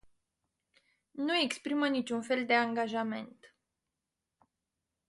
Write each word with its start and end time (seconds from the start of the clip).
Nu 1.11 1.35
exprimă 1.37 1.87
niciun 1.87 2.21
fel 2.21 2.45
de 2.45 2.53
angajament. 2.53 3.55